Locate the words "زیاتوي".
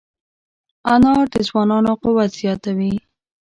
2.39-2.93